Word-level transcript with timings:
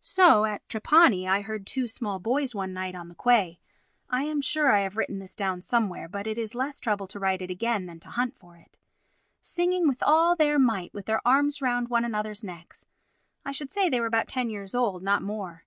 So 0.00 0.44
at 0.44 0.68
Trapani, 0.68 1.28
I 1.28 1.42
heard 1.42 1.68
two 1.68 1.86
small 1.86 2.18
boys 2.18 2.52
one 2.52 2.72
night 2.72 2.96
on 2.96 3.08
the 3.08 3.14
quay 3.14 3.60
(I 4.10 4.24
am 4.24 4.40
sure 4.40 4.72
I 4.72 4.80
have 4.80 4.96
written 4.96 5.20
this 5.20 5.36
down 5.36 5.62
somewhere, 5.62 6.08
but 6.08 6.26
it 6.26 6.36
is 6.36 6.56
less 6.56 6.80
trouble 6.80 7.06
to 7.06 7.20
write 7.20 7.40
it 7.40 7.48
again 7.48 7.86
than 7.86 8.00
to 8.00 8.08
hunt 8.08 8.36
for 8.36 8.56
it) 8.56 8.76
singing 9.40 9.86
with 9.86 10.02
all 10.02 10.34
their 10.34 10.58
might, 10.58 10.92
with 10.92 11.06
their 11.06 11.24
arms 11.24 11.62
round 11.62 11.86
one 11.90 12.04
another's 12.04 12.42
necks. 12.42 12.86
I 13.44 13.52
should 13.52 13.70
say 13.70 13.88
they 13.88 14.00
were 14.00 14.06
about 14.06 14.26
ten 14.26 14.50
years 14.50 14.74
old, 14.74 15.00
not 15.00 15.22
more. 15.22 15.64